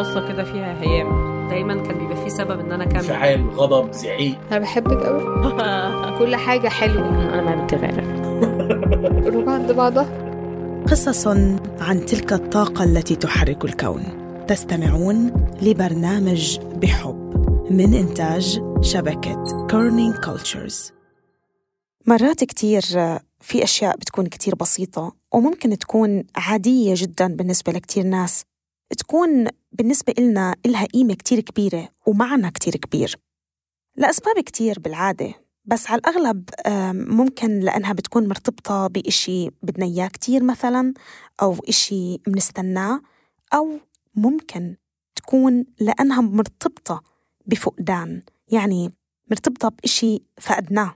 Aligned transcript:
بصة 0.00 0.28
كده 0.28 0.44
فيها 0.44 0.82
هيام. 0.82 1.30
دايما 1.48 1.74
كان 1.82 1.98
بيبقى 1.98 2.24
في 2.24 2.30
سبب 2.30 2.60
إن 2.60 2.72
أنا 2.72 2.84
أكمل. 2.84 2.96
انفعال 2.96 3.50
غضب 3.50 3.92
زعيق. 3.92 4.38
أنا 4.50 4.58
بحبك 4.58 5.02
قوي 5.06 5.22
كل 6.18 6.36
حاجة 6.36 6.68
حلوة. 6.68 7.08
أنا 7.08 7.42
ما 7.56 7.64
بتغير 7.64 8.00
قلوب 9.24 9.48
عند 9.56 9.72
بعضها. 9.72 10.30
قصص 10.90 11.26
عن 11.80 12.06
تلك 12.06 12.32
الطاقة 12.32 12.84
التي 12.84 13.16
تحرك 13.16 13.64
الكون. 13.64 14.02
تستمعون 14.48 15.46
لبرنامج 15.62 16.58
بحب 16.60 17.30
من 17.70 17.94
إنتاج 17.94 18.60
شبكة 18.80 19.66
Kerning 19.70 20.14
Cultures 20.14 20.92
مرات 22.06 22.44
كتير 22.44 22.80
في 23.40 23.62
أشياء 23.64 23.96
بتكون 23.96 24.26
كتير 24.26 24.54
بسيطة 24.54 25.12
وممكن 25.32 25.78
تكون 25.78 26.24
عادية 26.36 26.94
جدا 26.96 27.26
بالنسبة 27.36 27.72
لكتير 27.72 28.04
ناس. 28.04 28.44
تكون 28.98 29.46
بالنسبة 29.72 30.14
إلنا 30.18 30.56
إلها 30.66 30.84
قيمة 30.84 31.14
كتير 31.14 31.40
كبيرة 31.40 31.88
ومعنى 32.06 32.50
كتير 32.50 32.76
كبير. 32.76 33.16
لأسباب 33.96 34.40
كتير 34.40 34.78
بالعادة 34.78 35.34
بس 35.64 35.90
على 35.90 35.98
الأغلب 35.98 36.50
ممكن 37.10 37.60
لأنها 37.60 37.92
بتكون 37.92 38.28
مرتبطة 38.28 38.86
بإشي 38.86 39.50
بدنا 39.62 39.86
إياه 39.86 40.08
كتير 40.08 40.42
مثلا 40.42 40.94
أو 41.42 41.56
إشي 41.68 42.18
بنستناه 42.26 43.00
أو 43.54 43.78
ممكن 44.14 44.76
تكون 45.16 45.66
لأنها 45.80 46.20
مرتبطة 46.20 47.02
بفقدان 47.46 48.22
يعني 48.48 48.90
مرتبطة 49.30 49.68
بإشي 49.68 50.22
فقدناه. 50.40 50.94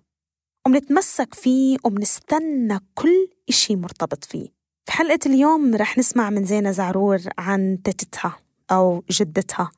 ومنتمسك 0.67 1.35
فيه 1.35 1.77
ومنستنى 1.85 2.81
كل 2.95 3.29
إشي 3.49 3.77
مرتبط 3.77 4.25
فيه. 4.25 4.49
في 4.85 4.93
حلقة 4.93 5.19
اليوم 5.27 5.75
رح 5.75 5.99
نسمع 5.99 6.31
من 6.31 6.45
زينة 6.45 6.71
زعرور 6.71 7.21
عن 7.39 7.79
تتتها. 7.85 8.39
أو 8.71 9.03
جدتها 9.11 9.71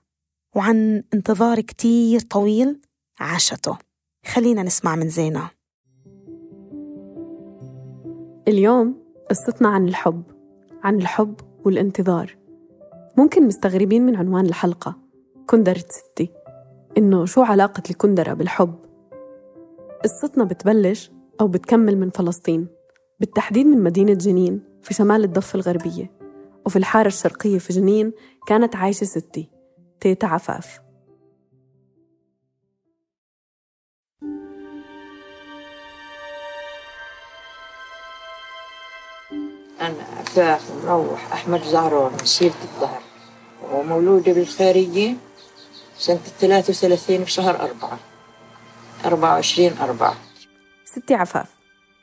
وعن 0.56 1.02
انتظار 1.14 1.60
كتير 1.60 2.20
طويل 2.20 2.80
عاشته. 3.20 3.78
خلينا 4.26 4.62
نسمع 4.62 4.96
من 4.96 5.09
زينة. 5.09 5.51
اليوم 8.48 9.02
قصتنا 9.30 9.68
عن 9.68 9.88
الحب 9.88 10.23
عن 10.84 10.96
الحب 10.96 11.34
والانتظار. 11.65 12.37
ممكن 13.18 13.46
مستغربين 13.46 14.06
من 14.06 14.16
عنوان 14.16 14.46
الحلقة 14.46 14.96
كندرة 15.46 15.84
ستي. 15.88 16.30
إنه 16.98 17.24
شو 17.24 17.43
علاقة 17.43 17.82
الكندرة 17.90 18.32
بالحب؟ 18.32 18.74
قصتنا 20.04 20.45
بتبلش 20.45 21.10
أو 21.40 21.48
بتكمل 21.48 21.98
من 21.98 22.10
فلسطين 22.10 22.68
بالتحديد 23.21 23.66
من 23.66 23.84
مدينة 23.84 24.15
جنين 24.15 24.62
في 24.82 24.95
شمال 24.95 25.24
الضفة 25.24 25.56
الغربية. 25.56 26.15
وفي 26.66 26.76
الحارة 26.76 27.06
الشرقية 27.06 27.59
في 27.59 27.72
جنين 27.72 28.12
كانت 28.46 28.76
عايشة 28.76 29.04
ستي 29.04 29.50
تيتا 30.00 30.26
عفاف. 30.26 30.80
أنا 39.80 40.02
عفاف 40.18 40.84
مروح 40.84 41.32
أحمد 41.32 41.62
زهرون 41.62 42.12
من 42.12 42.18
سيرة 42.18 42.54
الظهر 42.62 43.02
ومولودة 43.72 44.32
بالخارجية 44.32 45.14
سنة 45.98 46.16
33 46.16 47.18
بشهر 47.18 47.60
أربعة 47.60 47.98
24 49.04 49.78
أربعة. 49.78 50.14
ستي 50.84 51.14
عفاف 51.14 51.54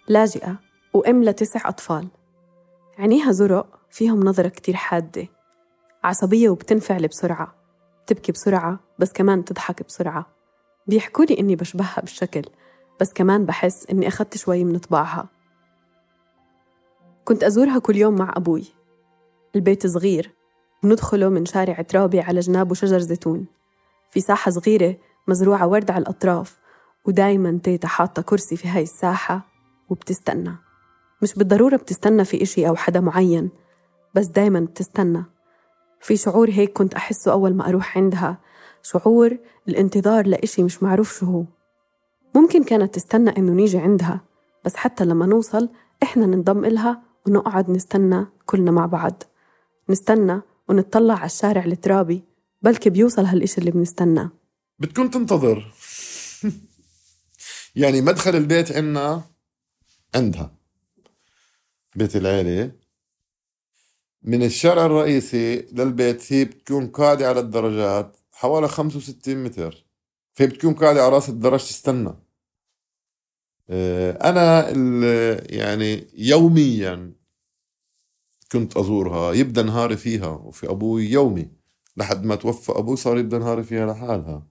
لاجئة 0.07 0.59
وأم 0.93 1.23
لتسع 1.23 1.69
أطفال. 1.69 2.07
عينيها 2.97 3.31
زرق 3.31 3.82
فيهم 3.93 4.23
نظرة 4.23 4.47
كتير 4.47 4.75
حادة. 4.75 5.27
عصبية 6.03 6.49
وبتنفعل 6.49 7.07
بسرعة. 7.07 7.55
بتبكي 8.05 8.31
بسرعة 8.31 8.79
بس 8.99 9.11
كمان 9.11 9.45
تضحك 9.45 9.83
بسرعة. 9.83 10.25
بيحكوا 10.87 11.25
لي 11.25 11.39
إني 11.39 11.55
بشبهها 11.55 12.01
بالشكل 12.01 12.41
بس 13.01 13.13
كمان 13.13 13.45
بحس 13.45 13.87
إني 13.91 14.07
أخدت 14.07 14.37
شوي 14.37 14.63
من 14.63 14.77
طباعها. 14.77 15.29
كنت 17.25 17.43
أزورها 17.43 17.79
كل 17.79 17.95
يوم 17.95 18.15
مع 18.15 18.33
أبوي. 18.37 18.63
البيت 19.55 19.87
صغير. 19.87 20.31
بندخله 20.83 21.29
من 21.29 21.45
شارع 21.45 21.81
ترابي 21.81 22.19
على 22.19 22.39
جنابه 22.39 22.73
شجر 22.73 22.99
زيتون. 22.99 23.45
في 24.09 24.19
ساحة 24.19 24.51
صغيرة 24.51 24.97
مزروعة 25.27 25.67
ورد 25.67 25.91
على 25.91 26.01
الأطراف 26.01 26.57
ودايما 27.05 27.59
تيتا 27.63 27.87
حاطة 27.87 28.21
كرسي 28.21 28.57
في 28.57 28.67
هاي 28.67 28.83
الساحة 28.83 29.41
وبتستنى. 29.89 30.55
مش 31.21 31.33
بالضرورة 31.33 31.75
بتستنى 31.75 32.25
في 32.25 32.43
إشي 32.43 32.67
أو 32.67 32.75
حدا 32.75 32.99
معين. 32.99 33.62
بس 34.13 34.25
دايما 34.25 34.59
بتستنى. 34.59 35.23
في 36.01 36.17
شعور 36.17 36.49
هيك 36.49 36.73
كنت 36.73 36.93
أحسه 36.93 37.31
أول 37.31 37.53
ما 37.53 37.69
أروح 37.69 37.97
عندها. 37.97 38.41
شعور 38.83 39.37
الانتظار 39.67 40.27
لإشي 40.27 40.63
مش 40.63 40.83
معروف 40.83 41.19
شو 41.19 41.25
هو. 41.25 41.45
ممكن 42.35 42.63
كانت 42.63 42.95
تستنى 42.95 43.29
إنه 43.37 43.51
نيجي 43.51 43.77
عندها 43.77 44.21
بس 44.65 44.75
حتى 44.75 45.05
لما 45.05 45.25
نوصل 45.25 45.69
إحنا 46.03 46.25
ننضم 46.25 46.65
إلها 46.65 47.01
ونقعد 47.27 47.69
نستنى 47.69 48.25
كلنا 48.45 48.71
مع 48.71 48.85
بعض. 48.85 49.23
نستنى 49.89 50.41
ونطلع 50.69 51.13
على 51.13 51.25
الشارع 51.25 51.65
الترابي 51.65 52.23
بلكي 52.61 52.89
بيوصل 52.89 53.25
هالإشي 53.25 53.57
اللي 53.57 53.71
بنستناه 53.71 54.31
بتكون 54.79 55.09
تنتظر. 55.09 55.73
يعني 57.75 58.01
مدخل 58.01 58.35
البيت 58.35 58.71
عنا 58.71 59.21
عندها. 60.15 60.51
بيت 61.95 62.15
العيلة. 62.15 62.71
من 64.23 64.43
الشارع 64.43 64.85
الرئيسي 64.85 65.55
للبيت 65.55 66.33
هي 66.33 66.45
بتكون 66.45 66.87
قاعدة 66.87 67.29
على 67.29 67.39
الدرجات 67.39 68.17
حوالي 68.31 68.67
65 68.67 69.43
متر. 69.43 69.85
فهي 70.33 70.47
بتكون 70.47 70.73
قاعدة 70.73 71.03
على 71.03 71.15
رأس 71.15 71.29
الدرج 71.29 71.59
تستنى. 71.59 72.13
آه، 73.69 74.29
أنا 74.29 74.69
يعني 75.55 76.07
يوميا 76.13 77.13
كنت 78.51 78.77
أزورها 78.77 79.33
يبدأ 79.33 79.63
نهاري 79.63 79.97
فيها 79.97 80.27
وفي 80.27 80.69
أبوي 80.69 81.05
يومي. 81.05 81.51
لحد 81.97 82.25
ما 82.25 82.35
توفى 82.35 82.71
أبوي 82.71 82.95
صار 82.95 83.17
يبدأ 83.17 83.37
نهاري 83.37 83.63
فيها 83.63 83.85
لحالها. 83.93 84.47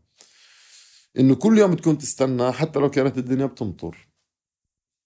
إنه 1.19 1.35
كل 1.35 1.59
يوم 1.59 1.75
تكون 1.75 1.99
تستنى 1.99 2.53
حتى 2.53 2.79
لو 2.79 2.91
كانت 2.91 3.19
الدنيا 3.19 3.47
بتمطر. 3.47 4.09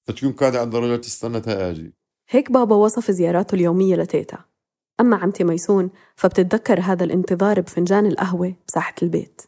تكون 0.06 0.32
قاعدة 0.32 0.58
على 0.58 0.66
الدرجات 0.66 1.04
تستنى 1.04 1.40
تأجي. 1.40 1.94
هيك 2.28 2.52
بابا 2.52 2.76
وصف 2.76 3.10
زياراته 3.10 3.54
اليومية 3.54 3.96
لتيتا. 3.96 4.55
أما 5.00 5.16
عمتي 5.16 5.44
ميسون 5.44 5.90
فبتتذكر 6.16 6.80
هذا 6.80 7.04
الانتظار 7.04 7.60
بفنجان 7.60 8.06
القهوة 8.06 8.54
بساحة 8.68 8.94
البيت. 9.02 9.42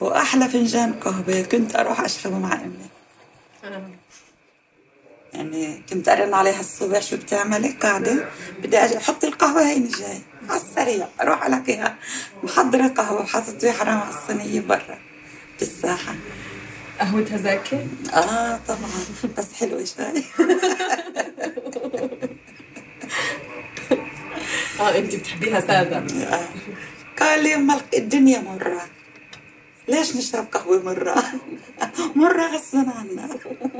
وأحلى 0.00 0.48
فنجان 0.48 0.92
قهوة 0.92 1.42
كنت 1.42 1.76
أروح 1.76 2.00
أشربه 2.00 2.38
مع 2.38 2.52
أمي. 2.54 2.90
يعني 5.32 5.82
كنت 5.90 6.08
أرن 6.08 6.34
عليها 6.34 6.60
الصبح 6.60 7.02
شو 7.02 7.16
بتعملي؟ 7.16 7.68
قاعدة. 7.68 8.28
بدي 8.62 8.78
أجي 8.78 8.96
أحط 8.96 9.24
القهوة 9.24 9.68
هيني 9.68 9.88
جاي. 9.88 10.20
على 10.48 10.60
السريع. 10.60 11.08
أروح 11.20 11.46
ألاقيها 11.46 11.96
محضرة 12.42 12.88
قهوة 12.88 13.20
وحاطط 13.22 13.60
فيها 13.60 13.72
حرام 13.72 13.98
على 13.98 14.14
الصينية 14.14 14.60
برا 14.60 14.98
بالساحة. 15.58 16.14
قهوتها 17.00 17.36
زاكي؟ 17.36 17.86
آه 18.14 18.60
طبعا. 18.68 19.34
بس 19.38 19.52
حلوة 19.52 19.84
شوي. 19.84 20.24
آه 24.80 24.98
انت 24.98 25.16
بتحبيها 25.16 25.60
سادة 25.60 25.96
آه. 25.98 26.48
قال 27.20 27.42
لي 27.42 27.78
الدنيا 27.94 28.40
مرة 28.40 28.80
ليش 29.88 30.16
نشرب 30.16 30.46
قهوة 30.52 30.82
مرة؟ 30.82 31.14
مرة 32.22 32.46
غصبا 32.54 32.90
عنا 32.90 33.28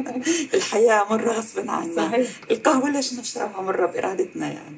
الحياة 0.55 1.07
مرة 1.11 1.33
غصبا 1.33 1.71
عنا 1.71 1.97
صحيح. 1.97 2.31
القهوة 2.51 2.91
ليش 2.91 3.15
نشربها 3.15 3.63
مرة 3.63 3.87
بإرادتنا 3.87 4.53
يعني 4.53 4.77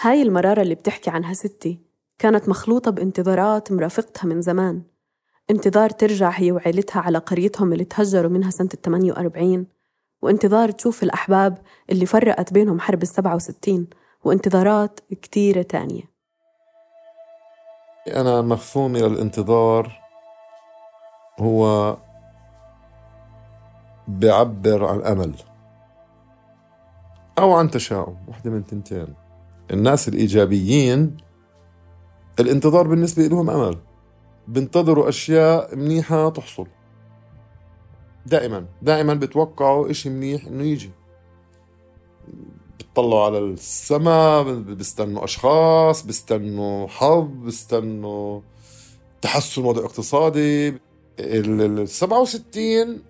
هاي 0.00 0.22
المرارة 0.22 0.62
اللي 0.62 0.74
بتحكي 0.74 1.10
عنها 1.10 1.34
ستي 1.34 1.78
كانت 2.18 2.48
مخلوطة 2.48 2.90
بانتظارات 2.90 3.72
مرافقتها 3.72 4.26
من 4.28 4.42
زمان 4.42 4.82
انتظار 5.50 5.90
ترجع 5.90 6.30
هي 6.30 6.52
وعيلتها 6.52 7.00
على 7.00 7.18
قريتهم 7.18 7.72
اللي 7.72 7.84
تهجروا 7.84 8.30
منها 8.30 8.50
سنة 8.50 8.68
48 8.84 9.66
وانتظار 10.22 10.70
تشوف 10.70 11.02
الأحباب 11.02 11.58
اللي 11.90 12.06
فرقت 12.06 12.52
بينهم 12.52 12.80
حرب 12.80 13.02
السبعة 13.02 13.34
وستين 13.34 13.86
وانتظارات 14.24 15.00
كتيرة 15.10 15.62
تانية. 15.62 16.02
أنا 18.08 18.42
مفهومي 18.42 19.00
للانتظار 19.00 20.00
هو 21.40 21.96
بيعبر 24.08 24.84
عن 24.84 25.02
أمل 25.02 25.34
أو 27.38 27.52
عن 27.52 27.70
تشاؤم 27.70 28.16
واحدة 28.28 28.50
من 28.50 28.66
تنتين. 28.66 29.14
الناس 29.70 30.08
الإيجابيين 30.08 31.16
الانتظار 32.40 32.86
بالنسبة 32.88 33.22
لهم 33.22 33.50
أمل. 33.50 33.78
بنتظروا 34.48 35.08
أشياء 35.08 35.76
منيحة 35.76 36.30
تحصل. 36.30 36.66
دائما 38.26 38.66
دائما 38.82 39.14
بتوقعوا 39.14 39.90
إشي 39.90 40.10
منيح 40.10 40.46
إنه 40.46 40.62
يجي. 40.64 40.90
بيطلعوا 42.90 43.24
على 43.24 43.38
السماء 43.38 44.54
بيستنوا 44.54 45.24
أشخاص 45.24 46.06
بيستنوا 46.06 46.88
حظ 46.88 47.24
بيستنوا 47.24 48.40
تحسن 49.22 49.64
وضع 49.64 49.84
اقتصادي. 49.84 50.78
ال 51.20 51.88
67 51.88 53.02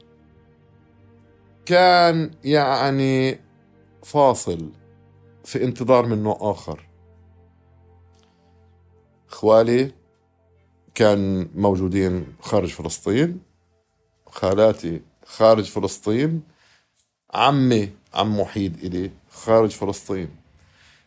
كان 1.67 2.31
يعني 2.45 3.41
فاصل 4.05 4.71
في 5.45 5.65
انتظار 5.65 6.07
من 6.07 6.23
نوع 6.23 6.39
آخر. 6.41 6.89
خوالي 9.29 9.93
كان 10.95 11.51
موجودين 11.55 12.27
خارج 12.41 12.69
فلسطين 12.69 13.41
خالاتي 14.27 15.03
خارج 15.25 15.65
فلسطين 15.65 16.43
عمي 17.35 17.91
عم 18.15 18.41
وحيد 18.41 18.85
إلي 18.85 19.11
خارج 19.41 19.71
فلسطين. 19.71 20.29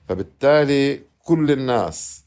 فبالتالي 0.10 1.02
كل 1.24 1.52
الناس 1.52 2.24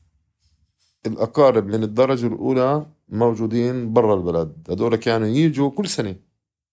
الأقارب 1.07 1.67
من 1.67 1.83
الدرجة 1.83 2.27
الأولى 2.27 2.87
موجودين 3.09 3.93
برا 3.93 4.15
البلد. 4.15 4.67
هذول 4.71 4.97
كانوا 4.97 5.27
يجوا 5.29 5.71
كل 5.71 5.89
سنة 5.89 6.17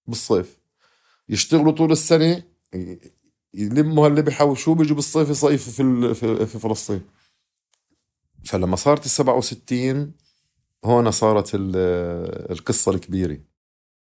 بالصيف. 0.08 0.58
يشتغلوا 1.30 1.72
طول 1.72 1.92
السنة 1.92 2.44
يلموا 3.54 4.08
اللي 4.08 4.22
بيحوشوه 4.22 4.76
بيجوا 4.76 4.96
بالصيف 4.96 5.30
يصيفوا 5.30 6.14
في 6.14 6.46
في 6.46 6.60
فلسطين. 6.60 7.02
فلما 8.46 8.76
صارت 8.76 9.06
ال 9.06 9.10
67 9.10 10.14
هون 10.86 11.12
صارت 11.12 11.52
القصة 11.54 12.92
الكبيرة. 12.92 13.38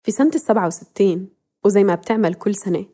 في 0.03 0.13
سنة 0.13 0.31
ال 0.35 0.41
67 0.41 1.29
وزي 1.65 1.85
ما 1.85 1.95
بتعمل 1.95 2.35
كل 2.35 2.55
سنة 2.55 2.87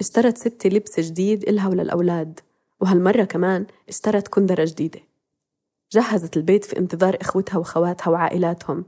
اشترت 0.00 0.38
ستي 0.38 0.68
لبس 0.68 1.00
جديد 1.00 1.48
إلها 1.48 1.68
وللأولاد 1.68 2.40
وهالمرة 2.80 3.24
كمان 3.24 3.66
اشترت 3.88 4.28
كندرة 4.28 4.64
جديدة. 4.64 5.00
جهزت 5.92 6.36
البيت 6.36 6.64
في 6.64 6.78
انتظار 6.78 7.16
إخوتها 7.20 7.58
وخواتها 7.58 8.10
وعائلاتهم. 8.10 8.84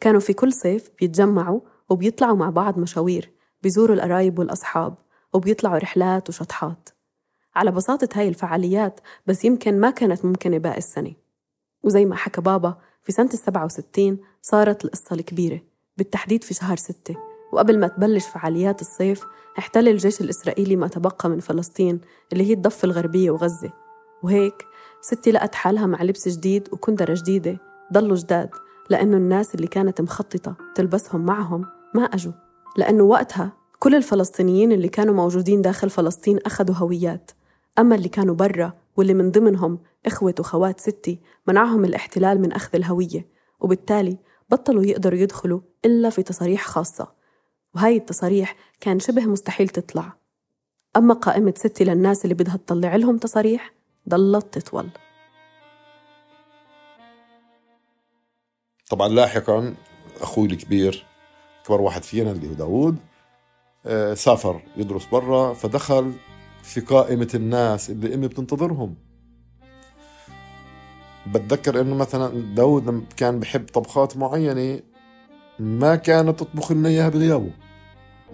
كانوا 0.00 0.20
في 0.20 0.32
كل 0.32 0.52
صيف 0.52 0.90
بيتجمعوا 1.00 1.60
وبيطلعوا 1.88 2.36
مع 2.36 2.50
بعض 2.50 2.78
مشاوير 2.78 3.30
بيزوروا 3.62 3.96
القرايب 3.96 4.38
والأصحاب 4.38 4.94
وبيطلعوا 5.32 5.78
رحلات 5.78 6.28
وشطحات. 6.28 6.88
على 7.54 7.70
بساطة 7.70 8.08
هاي 8.14 8.28
الفعاليات 8.28 9.00
بس 9.26 9.44
يمكن 9.44 9.80
ما 9.80 9.90
كانت 9.90 10.24
ممكنة 10.24 10.58
باقي 10.58 10.78
السنة. 10.78 11.12
وزي 11.82 12.04
ما 12.04 12.16
حكى 12.16 12.40
بابا 12.40 12.78
في 13.02 13.12
سنة 13.12 13.30
السبعة 13.32 13.64
وستين 13.64 14.18
صارت 14.42 14.84
القصة 14.84 15.14
الكبيرة 15.14 15.60
بالتحديد 15.96 16.44
في 16.44 16.54
شهر 16.54 16.76
ستة. 16.76 17.35
وقبل 17.56 17.78
ما 17.78 17.88
تبلش 17.88 18.26
فعاليات 18.26 18.80
الصيف 18.80 19.24
احتل 19.58 19.88
الجيش 19.88 20.20
الإسرائيلي 20.20 20.76
ما 20.76 20.88
تبقى 20.88 21.28
من 21.28 21.40
فلسطين 21.40 22.00
اللي 22.32 22.48
هي 22.48 22.52
الضفة 22.52 22.86
الغربية 22.86 23.30
وغزة. 23.30 23.72
وهيك 24.22 24.66
ستي 25.00 25.30
لقت 25.30 25.54
حالها 25.54 25.86
مع 25.86 26.02
لبس 26.02 26.28
جديد 26.28 26.68
وكندرة 26.72 27.14
جديدة 27.14 27.58
ضلوا 27.92 28.16
جداد 28.16 28.50
لأنه 28.90 29.16
الناس 29.16 29.54
اللي 29.54 29.66
كانت 29.66 30.00
مخططة 30.00 30.56
تلبسهم 30.74 31.24
معهم 31.24 31.66
ما 31.94 32.04
أجوا. 32.04 32.32
لأنه 32.76 33.02
وقتها 33.02 33.52
كل 33.78 33.94
الفلسطينيين 33.94 34.72
اللي 34.72 34.88
كانوا 34.88 35.14
موجودين 35.14 35.62
داخل 35.62 35.90
فلسطين 35.90 36.38
أخذوا 36.46 36.74
هويات. 36.74 37.30
أما 37.78 37.94
اللي 37.94 38.08
كانوا 38.08 38.34
برا 38.34 38.72
واللي 38.96 39.14
من 39.14 39.30
ضمنهم 39.30 39.78
إخوة 40.06 40.34
وخوات 40.40 40.80
ستي 40.80 41.20
منعهم 41.48 41.84
الاحتلال 41.84 42.40
من 42.40 42.52
أخذ 42.52 42.76
الهوية. 42.76 43.28
وبالتالي 43.60 44.18
بطلوا 44.50 44.84
يقدروا 44.84 45.18
يدخلوا 45.18 45.60
إلا 45.84 46.10
في 46.10 46.22
تصاريح 46.22 46.66
خاصة. 46.66 47.15
وهاي 47.76 47.96
التصاريح 47.96 48.56
كان 48.80 49.00
شبه 49.00 49.26
مستحيل 49.26 49.68
تطلع. 49.68 50.12
أما 50.96 51.14
قائمة 51.14 51.54
ستي 51.56 51.84
للناس 51.84 52.24
اللي 52.24 52.34
بدها 52.34 52.56
تطلع 52.56 52.96
لهم 52.96 53.18
تصاريح 53.18 53.72
ضلت 54.08 54.58
تطول. 54.58 54.88
طبعا 58.90 59.08
لاحقا 59.08 59.74
أخوي 60.20 60.46
الكبير 60.46 61.06
أكبر 61.62 61.80
واحد 61.80 62.02
فينا 62.02 62.30
اللي 62.30 62.48
هو 62.48 62.52
داوود 62.52 62.96
آه، 63.86 64.14
سافر 64.14 64.62
يدرس 64.76 65.06
برا 65.06 65.54
فدخل 65.54 66.12
في 66.62 66.80
قائمة 66.80 67.28
الناس 67.34 67.90
اللي 67.90 68.14
أمي 68.14 68.28
بتنتظرهم. 68.28 68.94
بتذكر 71.26 71.80
إنه 71.80 71.94
مثلا 71.94 72.54
داود 72.54 73.06
كان 73.16 73.40
بحب 73.40 73.68
طبخات 73.68 74.16
معينة 74.16 74.80
ما 75.58 75.96
كانت 75.96 76.40
تطبخ 76.40 76.72
لنا 76.72 76.88
إياها 76.88 77.08
بغيابه. 77.08 77.65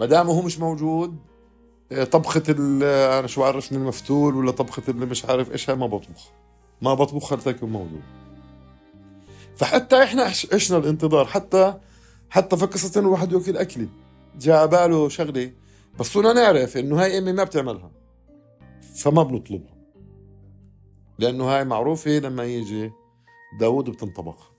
ما 0.02 0.08
دام 0.08 0.26
هو 0.26 0.42
مش 0.42 0.58
موجود 0.58 1.16
آه، 1.92 2.04
طبخة 2.04 2.42
أنا 3.18 3.26
شو 3.26 3.44
عرفني 3.44 3.78
المفتول 3.78 4.36
ولا 4.36 4.50
طبخة 4.50 4.82
اللي 4.88 5.06
مش 5.06 5.24
عارف 5.24 5.52
إيش 5.52 5.70
ما 5.70 5.86
بطبخ. 5.86 6.30
ما 6.80 6.94
بطبخ 6.94 7.34
حتى 7.34 7.50
يكون 7.50 7.70
موجود. 7.70 8.02
فحتى 9.56 10.02
إحنا 10.02 10.22
عشنا 10.52 10.76
الانتظار 10.76 11.24
حتى 11.26 11.74
حتى 12.30 12.56
في 12.56 12.66
قصة 12.66 13.00
إنه 13.00 13.08
الواحد 13.08 13.32
ياكل 13.32 13.56
اكلي 13.56 13.88
جاء 14.38 14.66
باله 14.66 15.08
شغلة 15.08 15.52
بس 16.00 16.06
صرنا 16.06 16.32
نعرف 16.32 16.76
إنه 16.76 17.02
هاي 17.02 17.18
أمي 17.18 17.32
ما 17.32 17.44
بتعملها. 17.44 17.90
فما 18.94 19.22
بنطلبها. 19.22 19.74
لأنه 21.18 21.44
هاي 21.44 21.64
معروفة 21.64 22.10
لما 22.10 22.44
يجي 22.44 22.92
داود 23.60 23.90
بتنطبخ. 23.90 24.52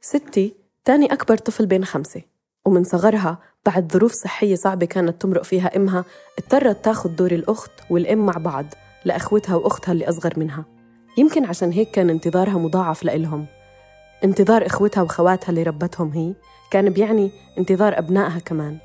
ستي 0.00 0.56
تاني 0.84 1.12
أكبر 1.12 1.36
طفل 1.36 1.66
بين 1.66 1.84
خمسة. 1.84 2.33
ومن 2.64 2.84
صغرها 2.84 3.38
بعد 3.66 3.92
ظروف 3.92 4.12
صحية 4.12 4.54
صعبة 4.54 4.86
كانت 4.86 5.22
تمرق 5.22 5.44
فيها 5.44 5.76
إمها 5.76 6.04
اضطرت 6.38 6.84
تاخد 6.84 7.16
دور 7.16 7.32
الأخت 7.32 7.70
والأم 7.90 8.26
مع 8.26 8.32
بعض 8.32 8.66
لأخوتها 9.04 9.56
وأختها 9.56 9.92
اللي 9.92 10.08
أصغر 10.08 10.32
منها. 10.36 10.64
يمكن 11.18 11.44
عشان 11.44 11.72
هيك 11.72 11.90
كان 11.90 12.10
انتظارها 12.10 12.58
مضاعف 12.58 13.02
لإلهم. 13.04 13.46
انتظار 14.24 14.66
إخوتها 14.66 15.02
وخواتها 15.02 15.50
اللي 15.50 15.62
ربتهم 15.62 16.12
هي 16.12 16.34
كان 16.70 16.90
بيعني 16.90 17.30
انتظار 17.58 17.98
أبنائها 17.98 18.38
كمان. 18.38 18.78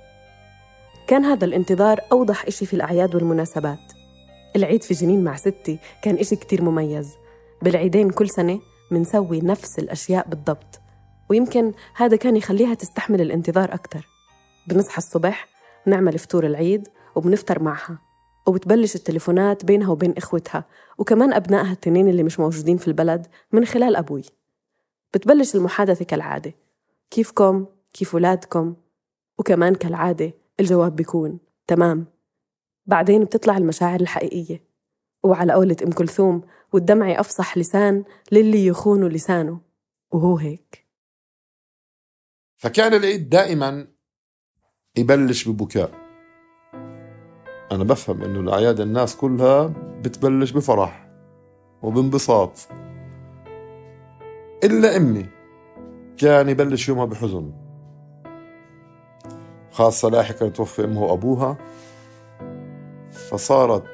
كان 1.08 1.26
هذا 1.26 1.46
الانتظار 1.46 2.00
أوضح 2.12 2.46
إشي 2.46 2.66
في 2.66 2.74
الأعياد 2.74 3.16
والمناسبات. 3.16 3.94
العيد 4.56 4.84
في 4.84 4.94
جنين 4.94 5.24
مع 5.24 5.36
ستي 5.36 5.80
كان 6.02 6.16
إشي 6.16 6.36
كتير 6.36 6.62
مميز. 6.62 7.10
بالعيدين 7.62 8.10
كل 8.10 8.30
سنة 8.30 8.60
منسوي 8.92 9.42
نفس 9.42 9.80
الأشياء 9.80 10.28
بالضبط. 10.28 10.79
ويمكن 11.30 11.74
هذا 11.96 12.16
كان 12.16 12.36
يخليها 12.36 12.74
تستحمل 12.74 13.22
الانتظار 13.22 13.74
أكتر 13.74 14.08
بنصحى 14.68 14.98
الصبح 14.98 15.48
بنعمل 15.86 16.20
فطور 16.20 16.46
العيد 16.46 16.88
وبنفطر 17.16 17.64
معها 17.64 18.00
وبتبلش 18.48 18.96
التليفونات 18.96 19.66
بينها 19.66 19.92
وبين 19.92 20.14
إخوتها 20.18 20.66
وكمان 20.98 21.34
أبنائها 21.34 21.72
التنين 21.72 22.08
اللي 22.08 22.24
مش 22.24 22.40
موجودين 22.40 22.78
في 22.78 22.88
البلد 22.88 23.28
من 23.52 23.66
خلال 23.66 23.96
أبوي 23.96 24.24
بتبلش 25.14 25.56
المحادثة 25.56 26.06
كالعادة 26.06 26.54
كيفكم؟ 27.12 27.66
كيف 27.94 28.16
ولادكم؟ 28.16 28.76
وكمان 29.40 29.76
كالعادة 29.76 30.34
الجواب 30.60 30.96
بيكون 30.96 31.40
تمام 31.68 32.06
بعدين 32.86 33.24
بتطلع 33.24 33.58
المشاعر 33.58 34.00
الحقيقية 34.00 34.64
وعلى 35.24 35.54
قولة 35.54 35.76
أم 35.84 35.92
كلثوم 35.92 36.42
والدمع 36.74 37.20
أفصح 37.20 37.58
لسان 37.58 38.04
للي 38.32 38.66
يخون 38.66 39.08
لسانه 39.08 39.60
وهو 40.12 40.38
هيك 40.38 40.89
فكان 42.60 42.94
العيد 42.94 43.30
دائما 43.30 43.88
يبلش 44.98 45.48
ببكاء. 45.48 45.92
أنا 47.72 47.84
بفهم 47.84 48.24
إنه 48.24 48.40
الأعياد 48.40 48.80
الناس 48.80 49.16
كلها 49.16 49.68
بتبلش 50.02 50.52
بفرح 50.52 51.10
وبانبساط. 51.82 52.68
إلا 54.64 54.98
أمي 54.98 55.26
كان 56.18 56.50
يبلش 56.50 56.90
يومها 56.90 57.06
بحزن. 57.06 57.52
خاصة 59.72 60.10
لاحقا 60.10 60.50
توفي 60.50 60.84
أمه 60.84 61.04
وأبوها. 61.04 61.58
فصارت 63.12 63.86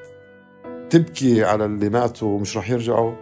تبكي 0.89 1.43
على 1.43 1.65
اللي 1.65 1.89
ماتوا 1.89 2.27
ومش 2.27 2.57
رح 2.57 2.69
يرجعوا 2.69 3.15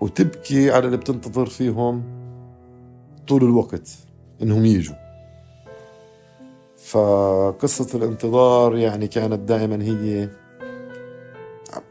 وتبكي 0.00 0.70
على 0.70 0.86
اللي 0.86 0.96
بتنتظر 0.96 1.46
فيهم 1.46 2.02
طول 3.28 3.44
الوقت. 3.44 4.07
إنهم 4.42 4.64
يجوا. 4.64 4.96
فقصة 6.76 7.98
الانتظار 7.98 8.76
يعني 8.76 9.08
كانت 9.08 9.40
دائما 9.48 9.82
هي 9.84 10.28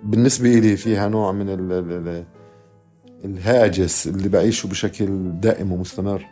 بالنسبة 0.04 0.50
لي 0.50 0.78
فيها 0.78 1.08
نوع 1.08 1.32
من 1.32 1.50
ال 1.50 1.72
ال 1.72 2.26
الهاجس 3.26 4.08
اللي 4.08 4.30
بعيشه 4.30 4.68
بشكل 4.68 5.32
دائم 5.40 5.72
ومستمر 5.72 6.26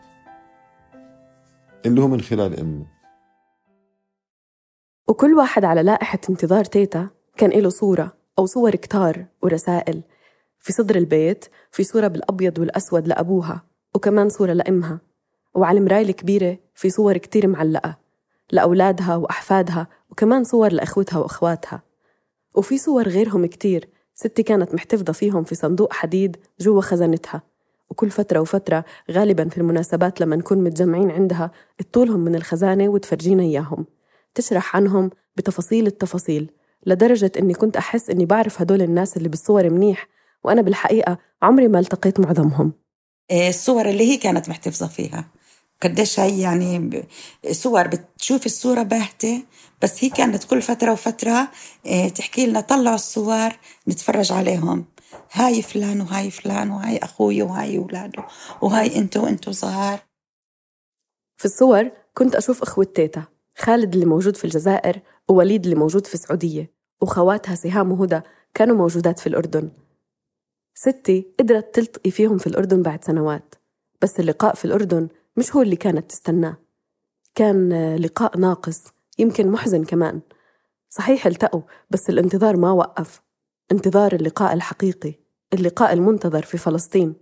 اللي 1.85 2.01
هو 2.01 2.07
من 2.07 2.21
خلال 2.21 2.59
أمي 2.59 2.85
وكل 5.07 5.33
واحد 5.33 5.65
على 5.65 5.83
لائحة 5.83 6.19
انتظار 6.29 6.65
تيتا 6.65 7.09
كان 7.37 7.49
له 7.49 7.69
صورة 7.69 8.17
أو 8.39 8.45
صور 8.45 8.75
كتار 8.75 9.25
ورسائل 9.41 10.03
في 10.59 10.73
صدر 10.73 10.95
البيت 10.95 11.45
في 11.71 11.83
صورة 11.83 12.07
بالأبيض 12.07 12.59
والأسود 12.59 13.07
لأبوها 13.07 13.63
وكمان 13.95 14.29
صورة 14.29 14.53
لأمها. 14.53 14.99
وعلى 15.55 15.79
المراية 15.79 16.01
الكبيرة 16.01 16.57
في 16.75 16.89
صور 16.89 17.17
كتير 17.17 17.47
معلقة 17.47 17.97
لأولادها 18.51 19.15
وأحفادها 19.15 19.87
وكمان 20.11 20.43
صور 20.43 20.71
لأخوتها 20.71 21.19
وأخواتها. 21.19 21.81
وفي 22.55 22.77
صور 22.77 23.07
غيرهم 23.07 23.45
كتير 23.45 23.89
ستي 24.13 24.43
كانت 24.43 24.73
محتفظة 24.73 25.13
فيهم 25.13 25.43
في 25.43 25.55
صندوق 25.55 25.93
حديد 25.93 26.37
جوا 26.59 26.81
خزانتها 26.81 27.41
وكل 27.89 28.09
فترة 28.09 28.39
وفترة 28.39 28.85
غالبا 29.11 29.49
في 29.49 29.57
المناسبات 29.57 30.21
لما 30.21 30.35
نكون 30.35 30.63
متجمعين 30.63 31.11
عندها 31.11 31.51
تطولهم 31.77 32.19
من 32.19 32.35
الخزانة 32.35 32.89
وتفرجينا 32.89 33.43
إياهم. 33.43 33.85
تشرح 34.35 34.75
عنهم 34.75 35.09
بتفاصيل 35.35 35.87
التفاصيل 35.87 36.51
لدرجة 36.85 37.31
إني 37.39 37.53
كنت 37.53 37.77
أحس 37.77 38.09
إني 38.09 38.25
بعرف 38.25 38.61
هدول 38.61 38.81
الناس 38.81 39.17
اللي 39.17 39.29
بالصور 39.29 39.69
منيح 39.69 40.07
وأنا 40.43 40.61
بالحقيقة 40.61 41.17
عمري 41.41 41.67
ما 41.67 41.79
التقيت 41.79 42.19
معظمهم. 42.19 42.73
إيه، 43.31 43.49
الصور 43.49 43.89
اللي 43.89 44.11
هي 44.11 44.17
كانت 44.17 44.49
محتفظة 44.49 44.87
فيها. 44.87 45.25
قديش 45.87 46.19
هي 46.19 46.41
يعني 46.41 47.03
صور 47.51 47.87
بتشوف 47.87 48.45
الصورة 48.45 48.83
باهتة 48.83 49.43
بس 49.81 50.03
هي 50.03 50.09
كانت 50.09 50.43
كل 50.43 50.61
فترة 50.61 50.91
وفترة 50.91 51.51
إيه، 51.85 52.09
تحكي 52.09 52.45
لنا 52.45 52.61
طلعوا 52.61 52.95
الصور 52.95 53.51
نتفرج 53.87 54.31
عليهم. 54.31 54.85
هاي 55.31 55.61
فلان 55.61 56.01
وهاي 56.01 56.31
فلان 56.31 56.71
وهاي 56.71 56.97
أخوي 56.97 57.41
وهاي 57.41 57.77
أولاده 57.77 58.25
وهاي 58.61 58.95
أنتو 58.95 59.23
وأنتو 59.23 59.51
صغار. 59.51 59.99
في 61.37 61.45
الصور 61.45 61.91
كنت 62.13 62.35
أشوف 62.35 62.61
أخوة 62.61 62.85
تيتا 62.85 63.23
خالد 63.57 63.93
اللي 63.93 64.05
موجود 64.05 64.37
في 64.37 64.45
الجزائر 64.45 65.01
ووليد 65.29 65.63
اللي 65.63 65.75
موجود 65.75 66.07
في 66.07 66.13
السعودية 66.13 66.71
وخواتها 67.01 67.55
سهام 67.55 67.91
وهدى 67.91 68.21
كانوا 68.53 68.75
موجودات 68.75 69.19
في 69.19 69.27
الأردن. 69.27 69.71
ستي 70.75 71.27
قدرت 71.39 71.75
تلتقي 71.75 72.11
فيهم 72.11 72.37
في 72.37 72.47
الأردن 72.47 72.81
بعد 72.81 73.03
سنوات 73.03 73.55
بس 74.01 74.19
اللقاء 74.19 74.55
في 74.55 74.65
الأردن 74.65 75.07
مش 75.37 75.55
هو 75.55 75.61
اللي 75.61 75.75
كانت 75.75 76.09
تستناه. 76.09 76.57
كان 77.35 77.95
لقاء 77.95 78.37
ناقص 78.37 78.83
يمكن 79.19 79.51
محزن 79.51 79.83
كمان. 79.83 80.21
صحيح 80.89 81.25
التقوا 81.27 81.61
بس 81.89 82.09
الانتظار 82.09 82.57
ما 82.57 82.71
وقف. 82.71 83.21
انتظار 83.71 84.15
اللقاء 84.15 84.53
الحقيقي 84.53 85.13
اللقاء 85.53 85.93
المنتظر 85.93 86.41
في 86.41 86.57
فلسطين. 86.57 87.15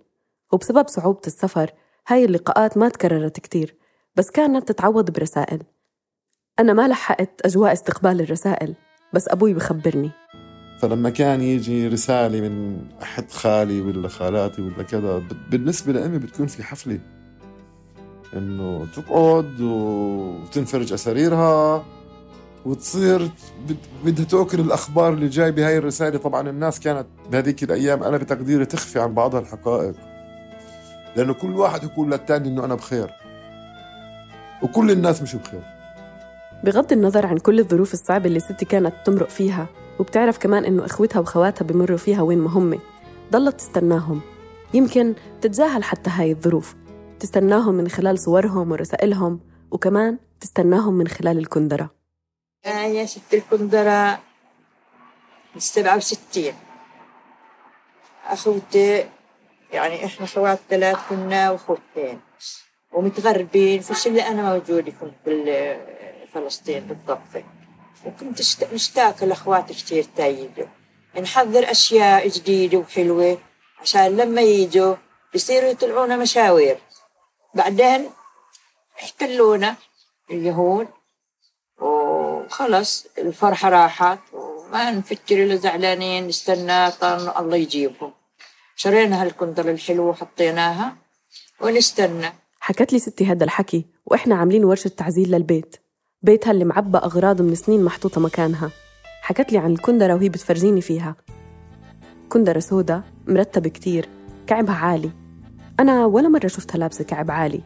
وبسبب 0.52 0.88
صعوبة 0.88 1.22
السفر 1.28 1.72
هاي 2.08 2.26
اللقاءات 2.26 2.78
ما 2.78 2.90
تكررت 2.90 3.40
كتير 3.40 3.76
بس 4.16 4.32
كانت 4.32 4.68
تتعوض 4.72 5.12
برسائل. 5.12 5.64
أنا 6.60 6.74
ما 6.74 6.88
لحقت 6.88 7.42
أجواء 7.46 7.74
استقبال 7.74 8.22
الرسائل 8.22 8.76
بس 9.14 9.28
أبوي 9.30 9.54
بخبرني. 9.54 10.12
فلما 10.80 11.10
كان 11.10 11.42
يجي 11.42 11.88
رسالة 11.88 12.42
من 12.42 12.86
أحد 13.02 13.32
خالي 13.32 13.82
ولا 13.82 14.08
خالاتي 14.08 14.62
ولا 14.62 14.84
كذا 14.84 15.24
بالنسبة 15.52 15.94
لأمي 15.94 16.18
بتكون 16.18 16.48
في 16.48 16.64
حفلة. 16.64 17.00
إنه 18.38 18.88
تقعد 18.96 19.62
وتنفرج 19.62 20.94
أساريرها 20.94 21.86
وتصير 22.66 23.32
بدها 24.06 24.26
تأكل 24.26 24.60
الأخبار 24.60 25.14
اللي 25.14 25.28
جاي 25.28 25.52
بهاي 25.52 25.78
الرسالة. 25.78 26.18
طبعا 26.18 26.50
الناس 26.50 26.80
كانت 26.80 27.06
بهذيك 27.32 27.64
الأيام 27.64 28.04
أنا 28.04 28.18
بتقديري 28.18 28.66
تخفي 28.66 29.00
عن 29.00 29.14
بعضها 29.14 29.40
الحقائق. 29.40 29.96
لأنه 31.16 31.34
كل 31.34 31.56
واحد 31.56 31.84
يقول 31.84 32.12
للتاني 32.12 32.48
إنه 32.48 32.66
أنا 32.66 32.76
بخير. 32.76 33.10
وكل 34.64 34.92
الناس 34.92 35.22
مش 35.22 35.36
بخير. 35.36 35.62
بغض 36.64 36.92
النظر 36.92 37.26
عن 37.26 37.38
كل 37.38 37.60
الظروف 37.60 37.94
الصعبة 37.94 38.26
اللي 38.26 38.40
ستي 38.40 38.66
كانت 38.66 38.94
تمرق 39.06 39.30
فيها 39.30 39.68
وبتعرف 40.00 40.38
كمان 40.38 40.66
إنه 40.66 40.86
إخوتها 40.86 41.20
وخواتها 41.20 41.66
بمروا 41.66 41.98
فيها 41.98 42.22
وين 42.22 42.40
ما 42.40 42.50
هم 42.50 42.80
ضلت 43.32 43.56
تستناهم. 43.56 44.22
يمكن 44.74 45.14
تتجاهل 45.42 45.84
حتى 45.84 46.10
هاي 46.10 46.32
الظروف. 46.32 46.76
تستناهم 47.24 47.74
من 47.76 47.88
خلال 47.90 48.20
صورهم 48.20 48.72
ورسائلهم 48.72 49.40
وكمان 49.72 50.20
تستناهم 50.40 50.94
من 50.94 51.08
خلال 51.08 51.38
الكندرة. 51.38 51.90
آه 52.66 52.70
يا 52.70 53.06
ست 53.06 53.34
الكندرة 53.34 54.20
من 55.56 55.60
سبعة 55.60 55.98
وستين. 55.98 56.54
أخوتي 58.28 59.06
يعني 59.72 60.06
إحنا 60.06 60.26
خوات 60.26 60.60
ثلاث 60.70 60.98
كنا 61.10 61.52
وأخوتين 61.52 62.20
ومتغربين 62.92 63.82
في 63.82 64.10
اللي 64.10 64.28
أنا 64.28 64.54
موجودة 64.54 64.92
كنت 64.92 65.14
بفلسطين 65.26 66.84
بالضبط. 66.88 67.44
وكنت 68.06 68.42
مشتاقة 68.74 69.26
لأخواتي 69.26 69.74
كتير 69.74 70.04
تيجوا 70.16 70.68
نحضر 71.22 71.72
أشياء 71.72 72.28
جديدة 72.28 72.78
وحلوة 72.78 73.38
عشان 73.82 74.18
لما 74.18 74.42
يجوا 74.42 74.96
بيصيروا 75.34 75.70
يطلعونا 75.70 76.18
مشاوير. 76.18 76.78
بعدين 77.54 78.10
احتلونا 79.00 79.76
اليهود 80.32 80.88
وخلص 81.82 83.08
الفرحة 83.18 83.70
راحت 83.70 84.20
وما 84.34 84.92
نفكر 84.92 85.44
إلا 85.44 85.56
زعلانين 85.56 86.28
نستنى 86.28 86.88
الله 87.40 87.56
يجيبهم. 87.56 88.14
شرينا 88.76 89.22
هالكندر 89.22 89.72
الحلوة 89.72 90.06
وحطيناها 90.06 90.96
ونستنى. 91.62 92.34
حكت 92.60 92.94
لي 92.94 93.00
ستي 93.00 93.26
هذا 93.26 93.44
الحكي 93.44 93.86
وإحنا 94.06 94.36
عاملين 94.36 94.66
ورشة 94.66 94.88
تعزيل 94.88 95.32
للبيت. 95.32 95.76
بيتها 96.22 96.52
اللي 96.52 96.66
معبى 96.66 96.98
أغراض 96.98 97.42
من 97.42 97.56
سنين 97.56 97.84
محطوطة 97.84 98.22
مكانها. 98.22 98.72
حكت 99.22 99.52
لي 99.52 99.58
عن 99.58 99.72
الكندرة 99.72 100.14
وهي 100.14 100.30
بتفرجيني 100.30 100.82
فيها. 100.82 101.16
كندرة 102.30 102.60
سودا 102.60 103.04
مرتبة 103.28 103.70
كتير 103.70 104.10
كعبها 104.48 104.76
عالي. 104.76 105.12
أنا 105.80 106.06
ولا 106.06 106.30
مرة 106.30 106.48
شفتها 106.48 106.78
لابسة 106.78 107.04
كعب 107.04 107.32
عالي. 107.32 107.62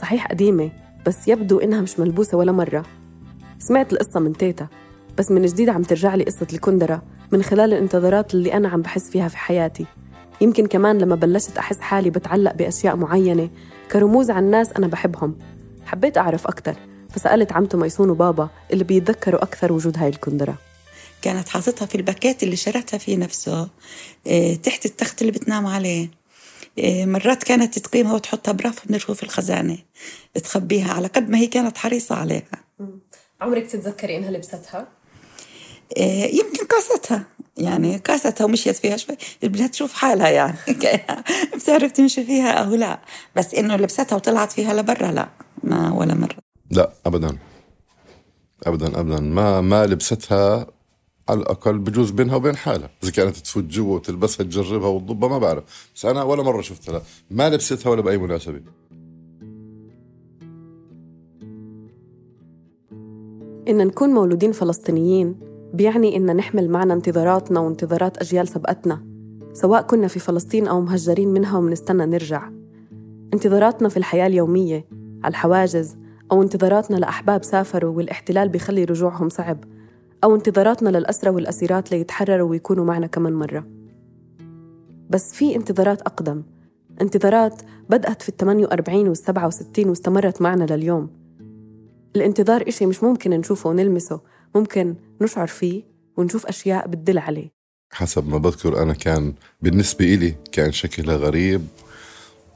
صحيح 0.00 0.26
قديمة 0.26 0.70
بس 1.06 1.28
يبدو 1.28 1.58
إنها 1.58 1.80
مش 1.80 2.00
ملبوسة 2.00 2.38
ولا 2.38 2.52
مرة. 2.52 2.84
سمعت 3.58 3.92
القصة 3.92 4.20
من 4.20 4.32
تيتا 4.32 4.66
بس 5.18 5.30
من 5.30 5.46
جديد 5.46 5.68
عم 5.68 5.82
ترجع 5.82 6.14
لي 6.14 6.24
قصة 6.24 6.46
الكندرة 6.52 7.02
من 7.32 7.42
خلال 7.42 7.72
الانتظارات 7.72 8.34
اللي 8.34 8.52
أنا 8.52 8.68
عم 8.68 8.82
بحس 8.82 9.10
فيها 9.10 9.28
في 9.28 9.36
حياتي. 9.36 9.86
يمكن 10.40 10.66
كمان 10.66 10.98
لما 10.98 11.14
بلشت 11.14 11.58
أحس 11.58 11.80
حالي 11.80 12.10
بتعلق 12.10 12.54
بأشياء 12.54 12.96
معينة 12.96 13.50
كرموز 13.92 14.30
عن 14.30 14.50
ناس 14.50 14.72
أنا 14.72 14.86
بحبهم. 14.86 15.38
حبيت 15.84 16.18
أعرف 16.18 16.46
أكتر 16.46 16.74
فسألت 17.10 17.52
عمته 17.52 17.78
ميسون 17.78 18.10
وبابا 18.10 18.48
اللي 18.72 18.84
بيتذكروا 18.84 19.42
أكثر 19.42 19.72
وجود 19.72 19.98
هاي 19.98 20.08
الكندرة. 20.08 20.58
كانت 21.22 21.48
حاطتها 21.48 21.86
في 21.86 21.94
الباكيت 21.94 22.42
اللي 22.42 22.56
شرتها 22.56 22.98
فيه 22.98 23.16
نفسه 23.16 23.68
إيه، 24.26 24.56
تحت 24.56 24.86
التخت 24.86 25.20
اللي 25.20 25.32
بتنام 25.32 25.66
عليه. 25.66 26.23
مرات 26.78 27.44
كانت 27.44 27.78
تقيمها 27.78 28.14
وتحطها 28.14 28.52
برف 28.52 28.90
من 28.90 28.96
رفوف 28.96 29.22
الخزانة 29.22 29.78
تخبيها 30.34 30.92
على 30.92 31.06
قد 31.06 31.30
ما 31.30 31.38
هي 31.38 31.46
كانت 31.46 31.78
حريصة 31.78 32.14
عليها. 32.14 32.64
عمرك 33.40 33.66
تتذكري 33.66 34.16
إنها 34.16 34.30
لبستها؟ 34.30 34.88
إيه، 35.96 36.40
يمكن 36.40 36.64
قاستها 36.66 37.24
يعني 37.56 37.98
كاستها 37.98 38.44
ومشيت 38.44 38.76
فيها 38.76 38.96
شوي. 38.96 39.16
بدها 39.42 39.66
تشوف 39.66 39.92
حالها 39.92 40.28
يعني. 40.28 40.56
بتعرف 41.56 41.92
تمشي 41.92 42.24
فيها 42.24 42.50
أو 42.50 42.74
لا. 42.74 43.00
بس 43.36 43.54
إنه 43.54 43.76
لبستها 43.76 44.16
وطلعت 44.16 44.52
فيها 44.52 44.74
لبرا 44.74 45.12
لا 45.12 45.28
ما 45.62 45.92
ولا 45.92 46.14
مرة. 46.14 46.36
لا 46.70 46.92
أبدا. 47.06 47.38
أبدا 48.66 49.00
أبدا. 49.00 49.20
ما 49.20 49.60
ما 49.60 49.86
لبستها 49.86 50.66
على 51.28 51.40
الأقل 51.40 51.78
بجوز 51.78 52.10
بينها 52.10 52.36
وبين 52.36 52.56
حالها. 52.56 52.90
إذا 53.02 53.12
كانت 53.12 53.36
تفوت 53.36 53.64
جوا 53.64 53.94
وتلبسها 53.94 54.44
تجربها 54.44 54.88
وتضبها 54.88 55.28
ما 55.28 55.38
بعرف. 55.38 55.90
بس 55.94 56.06
أنا 56.06 56.22
ولا 56.22 56.42
مرة 56.42 56.60
شفتها 56.60 57.02
ما 57.30 57.50
لبستها 57.50 57.90
ولا 57.90 58.02
بأي 58.02 58.18
مناسبة. 58.18 58.60
إن 63.68 63.86
نكون 63.86 64.10
مولودين 64.10 64.52
فلسطينيين 64.52 65.36
بيعني 65.74 66.16
إن 66.16 66.36
نحمل 66.36 66.70
معنا 66.70 66.94
انتظاراتنا 66.94 67.60
وانتظارات 67.60 68.18
أجيال 68.18 68.48
سبقتنا 68.48 69.04
سواء 69.52 69.82
كنا 69.82 70.08
في 70.08 70.18
فلسطين 70.18 70.66
أو 70.66 70.80
مهجرين 70.80 71.28
منها 71.28 71.58
ومنستنى 71.58 72.06
نرجع. 72.06 72.50
انتظاراتنا 73.34 73.88
في 73.88 73.96
الحياة 73.96 74.26
اليومية 74.26 74.88
على 75.24 75.30
الحواجز 75.30 75.96
أو 76.32 76.42
انتظاراتنا 76.42 76.96
لأحباب 76.96 77.44
سافروا 77.44 77.96
والاحتلال 77.96 78.48
بيخلي 78.48 78.84
رجوعهم 78.84 79.28
صعب. 79.28 79.64
أو 80.24 80.34
انتظاراتنا 80.34 80.88
للأسرى 80.88 81.30
والأسيرات 81.30 81.92
ليتحرروا 81.92 82.50
ويكونوا 82.50 82.84
معنا 82.84 83.06
كمان 83.06 83.32
مرة. 83.32 83.66
بس 85.10 85.32
في 85.32 85.56
انتظارات 85.56 86.02
أقدم. 86.02 86.42
انتظارات 87.00 87.62
بدأت 87.90 88.22
في 88.22 88.28
الثمانية 88.28 88.64
وأربعين 88.64 89.08
والسبعة 89.08 89.46
وستين 89.46 89.88
واستمرت 89.88 90.42
معنا 90.42 90.64
لليوم. 90.64 91.10
الانتظار 92.16 92.68
إشي 92.68 92.86
مش 92.86 93.02
ممكن 93.02 93.30
نشوفه 93.30 93.70
ونلمسه. 93.70 94.20
ممكن 94.54 94.94
نشعر 95.20 95.46
فيه 95.46 95.82
ونشوف 96.16 96.46
أشياء 96.46 96.88
بتدل 96.88 97.18
عليه. 97.18 97.50
حسب 97.92 98.28
ما 98.28 98.38
بذكر 98.38 98.82
أنا 98.82 98.92
كان 98.92 99.34
بالنسبة 99.62 100.14
إلي 100.14 100.34
كان 100.52 100.72
شكلها 100.72 101.16
غريب 101.16 101.66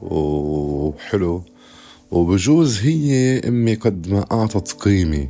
وحلو. 0.01 1.41
وبجوز 2.11 2.79
هي 2.81 3.39
أمي 3.39 3.75
قد 3.75 4.09
ما 4.09 4.25
أعطت 4.31 4.71
قيمة 4.73 5.27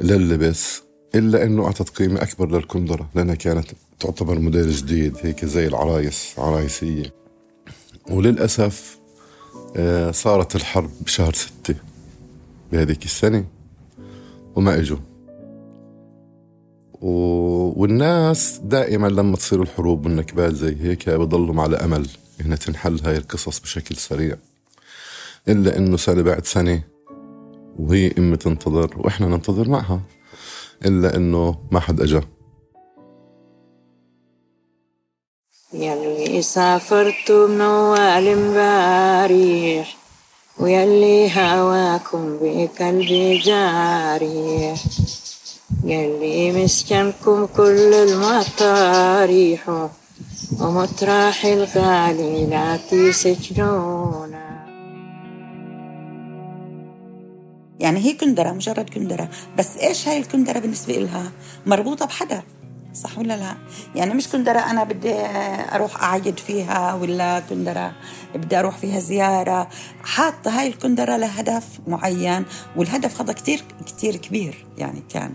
لللبس. 0.00 0.82
إلا 1.14 1.44
أنه 1.44 1.64
أعطت 1.64 1.88
قيمة 1.88 2.22
أكبر 2.22 2.56
للكندرة 2.56 3.08
لأنها 3.14 3.34
كانت 3.34 3.66
تعتبر 4.00 4.38
موديل 4.38 4.70
جديد 4.70 5.16
هيك 5.20 5.44
زي 5.44 5.66
العرايس 5.66 6.34
عرايسية. 6.38 7.14
وللأسف 8.10 8.98
آه، 9.76 10.10
صارت 10.10 10.56
الحرب 10.56 10.90
بشهر 11.00 11.34
ستة 11.34 11.74
بهذيك 12.72 13.04
السنة 13.04 13.44
وما 14.56 14.78
إجوا. 14.78 14.98
و... 17.00 17.08
والناس 17.80 18.60
دائما 18.64 19.06
لما 19.06 19.36
تصير 19.36 19.62
الحروب 19.62 20.04
والنكبات 20.04 20.54
زي 20.54 20.76
هيك 20.80 21.10
بضلهم 21.10 21.60
على 21.60 21.76
أمل 21.76 22.08
إنها 22.40 22.56
تنحل 22.56 23.00
هاي 23.04 23.16
القصص 23.16 23.60
بشكل 23.60 23.96
سريع. 23.96 24.36
إلا 25.48 25.76
إنه 25.78 25.96
سنة 25.96 26.22
بعد 26.22 26.46
سنة 26.46 26.82
وهي 27.78 28.12
ام 28.18 28.34
تنتظر 28.34 28.98
وإحنا 28.98 29.26
ننتظر 29.26 29.68
معها. 29.68 30.00
إلا 30.84 31.16
إنه 31.16 31.58
ما 31.70 31.80
حد 31.80 32.00
اجى 32.00 32.20
يلي 35.72 36.42
سافرتوا 36.42 37.48
موال 37.48 38.28
امبارح 38.28 39.96
ويلي 40.58 41.30
هواكم 41.34 42.38
بقلبي 42.42 43.38
جارح 43.38 44.84
يلي 45.84 46.64
مسكنكم 46.64 47.46
كل 47.46 47.94
المطاريح 47.94 49.88
ومطرح 50.60 51.44
الغالي 51.44 52.46
لا 52.46 52.76
تسجنونا 52.76 54.51
يعني 57.82 58.00
هي 58.00 58.12
كندرة 58.12 58.52
مجرد 58.52 58.90
كندرة 58.90 59.28
بس 59.58 59.76
إيش 59.76 60.08
هاي 60.08 60.18
الكندرة 60.18 60.58
بالنسبة 60.58 60.96
إلها؟ 60.96 61.32
مربوطة 61.66 62.06
بحدا 62.06 62.42
صح 62.94 63.18
ولا 63.18 63.36
لا؟ 63.36 63.54
يعني 63.94 64.14
مش 64.14 64.28
كندرة 64.28 64.58
أنا 64.58 64.84
بدي 64.84 65.14
أروح 65.74 66.02
أعيد 66.02 66.38
فيها 66.38 66.94
ولا 66.94 67.40
كندرة 67.40 67.92
بدي 68.34 68.58
أروح 68.58 68.78
فيها 68.78 69.00
زيارة. 69.00 69.68
حاطة 70.04 70.60
هاي 70.60 70.66
الكندرة 70.66 71.16
لهدف 71.16 71.64
معين 71.86 72.44
والهدف 72.76 73.20
هذا 73.20 73.32
كتير 73.32 73.64
كتير 73.86 74.16
كبير 74.16 74.66
يعني 74.78 75.02
كان. 75.08 75.34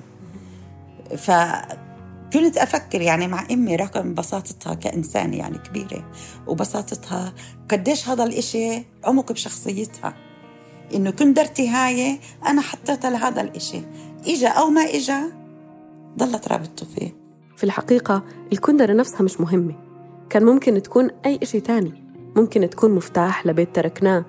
فكنت 1.17 2.57
أفكر 2.57 3.01
يعني 3.01 3.27
مع 3.27 3.47
أمي 3.51 3.75
رغم 3.75 4.13
بساطتها 4.13 4.73
كإنسان 4.73 5.33
يعني 5.33 5.57
كبيرة 5.57 6.11
وبساطتها 6.47 7.33
قديش 7.69 8.09
هذا 8.09 8.23
الإشي 8.23 8.83
عمق 9.03 9.31
بشخصيتها. 9.31 10.26
إنه 10.95 11.11
كندرتي 11.11 11.69
هاي 11.69 12.19
أنا 12.47 12.61
حطيتها 12.61 13.09
لهذا 13.09 13.41
الإشي. 13.41 13.81
إجا 14.27 14.47
أو 14.47 14.69
ما 14.69 14.81
إجا 14.81 15.31
ضلت 16.17 16.47
رابطته 16.47 16.85
فيه. 16.85 17.15
في 17.57 17.63
الحقيقة 17.63 18.23
الكندرة 18.53 18.93
نفسها 18.93 19.21
مش 19.21 19.41
مهمة. 19.41 19.75
كان 20.29 20.43
ممكن 20.43 20.81
تكون 20.81 21.09
أي 21.25 21.39
إشي 21.43 21.59
تاني. 21.59 21.93
ممكن 22.35 22.69
تكون 22.69 22.91
مفتاح 22.91 23.47
لبيت 23.47 23.75
تركناه 23.75 24.25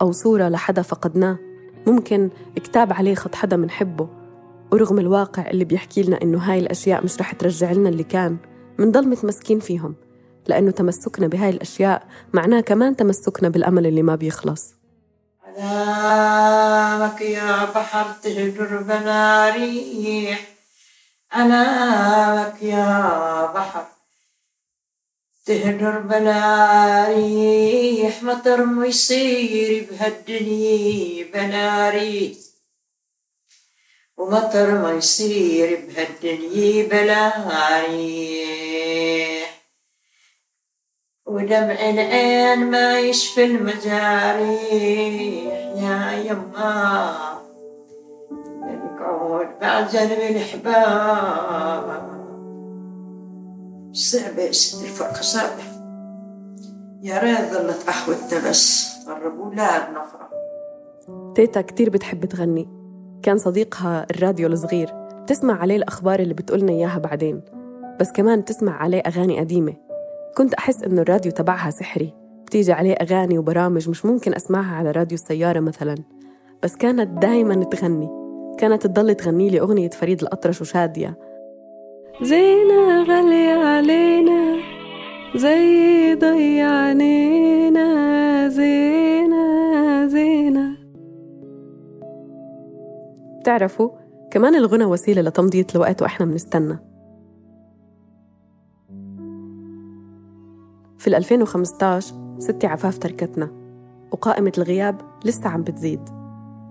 أو 0.00 0.12
صورة 0.12 0.48
لحدا 0.48 0.82
فقدناه. 0.82 1.38
ممكن 1.86 2.30
كتاب 2.56 2.92
عليه 2.92 3.14
خط 3.14 3.34
حدا 3.34 3.56
منحبه. 3.56 4.08
ورغم 4.72 4.98
الواقع 4.98 5.50
اللي 5.50 5.64
بيحكي 5.64 6.02
لنا 6.02 6.22
إنه 6.22 6.38
هاي 6.38 6.58
الأشياء 6.58 7.04
مش 7.04 7.18
رح 7.20 7.32
ترجع 7.32 7.72
لنا 7.72 7.88
اللي 7.88 8.04
كان 8.04 8.36
منضل 8.78 9.08
متمسكين 9.08 9.60
فيهم. 9.60 9.94
لأنه 10.46 10.70
تمسكنا 10.70 11.26
بهاي 11.26 11.50
الأشياء 11.50 12.06
معناه 12.32 12.60
كمان 12.60 12.96
تمسكنا 12.96 13.48
بالأمل 13.48 13.86
اللي 13.86 14.02
ما 14.02 14.14
بيخلص. 14.14 14.74
سلامك 15.56 17.20
يا 17.20 17.64
بحر 17.64 18.12
تهدر 18.22 18.76
بلا 18.76 19.50
ريح 19.50 20.40
أنامك 21.34 22.62
يا 22.62 23.52
بحر 23.54 23.86
تهدر 25.46 25.98
بلا 25.98 27.08
ريح 27.08 28.22
مطر 28.22 28.64
ما 28.64 28.86
يصير 28.86 29.86
بهالدنيا 29.90 31.24
بلا 31.34 31.90
ريح 31.90 32.32
ومطر 34.16 34.70
ما 34.70 34.92
يصير 34.92 35.80
بهالدنيا 35.86 36.88
بلا 36.88 37.32
ريح 37.86 39.41
ودمع 41.32 41.90
العين 41.90 42.70
ما 42.70 43.00
يشفي 43.00 43.44
المجاريح 43.44 44.52
يا 45.76 46.12
يما. 46.12 47.12
القعود 48.62 49.46
بعد 49.60 49.88
جنب 49.88 50.36
الحباب 50.36 52.02
صعبة 53.92 54.50
ست 54.50 54.84
الفرقة 54.84 55.22
صعبة 55.22 55.62
يا 57.02 57.18
ريت 57.18 57.52
ظلت 57.52 57.88
أخوتنا 57.88 58.50
بس 58.50 58.92
قربوا 59.06 59.44
أولاد 59.44 59.82
نخرة 59.90 60.28
تيتا 61.34 61.60
كتير 61.60 61.90
بتحب 61.90 62.24
تغني. 62.24 62.68
كان 63.22 63.38
صديقها 63.38 64.06
الراديو 64.10 64.48
الصغير. 64.48 64.90
بتسمع 65.22 65.60
عليه 65.60 65.76
الأخبار 65.76 66.20
اللي 66.20 66.34
بتقولنا 66.34 66.72
إياها 66.72 66.98
بعدين. 66.98 67.40
بس 68.00 68.12
كمان 68.12 68.44
تسمع 68.44 68.82
عليه 68.82 68.98
أغاني 68.98 69.40
قديمة. 69.40 69.74
كنت 70.36 70.54
أحس 70.54 70.84
إنه 70.84 71.02
الراديو 71.02 71.32
تبعها 71.32 71.70
سحري. 71.70 72.14
بتيجي 72.46 72.72
عليه 72.72 72.92
أغاني 72.92 73.38
وبرامج 73.38 73.88
مش 73.88 74.06
ممكن 74.06 74.34
أسمعها 74.34 74.76
على 74.76 74.90
راديو 74.90 75.14
السيارة 75.14 75.60
مثلا. 75.60 75.94
بس 76.62 76.76
كانت 76.76 77.22
دايما 77.22 77.64
تغني. 77.64 78.08
كانت 78.58 78.86
تضل 78.86 79.14
تغني 79.14 79.50
لي 79.50 79.60
أغنية 79.60 79.90
فريد 79.90 80.22
الأطرش 80.22 80.60
وشادية. 80.60 81.18
زينة 82.22 83.02
غالية 83.02 83.64
علينا 83.64 84.56
زي 85.36 86.14
ضي 86.14 86.62
عينينا 86.62 88.48
زينة 88.48 90.06
زينة. 90.06 90.76
بتعرفوا 93.40 93.90
كمان 94.30 94.54
الغنى 94.54 94.84
وسيلة 94.84 95.22
لتمضية 95.22 95.66
الوقت 95.74 96.02
وإحنا 96.02 96.26
بنستنى. 96.26 96.91
في 101.02 101.16
2015 101.16 102.14
ستي 102.38 102.66
عفاف 102.66 102.98
تركتنا 102.98 103.50
وقائمة 104.10 104.52
الغياب 104.58 105.00
لسه 105.24 105.48
عم 105.48 105.62
بتزيد. 105.62 106.00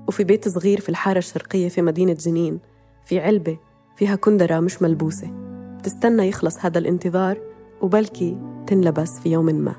وفي 0.07 0.23
بيت 0.23 0.47
صغير 0.47 0.79
في 0.79 0.89
الحارة 0.89 1.17
الشرقية 1.17 1.69
في 1.69 1.81
مدينة 1.81 2.13
جنين 2.13 2.59
في 3.05 3.19
علبة 3.19 3.57
فيها 3.95 4.15
كندرة 4.15 4.59
مش 4.59 4.81
ملبوسة. 4.81 5.31
بتستنى 5.79 6.27
يخلص 6.27 6.65
هذا 6.65 6.79
الانتظار 6.79 7.39
وبلكي 7.81 8.37
تنلبس 8.67 9.19
في 9.19 9.31
يوم 9.31 9.45
ما. 9.45 9.75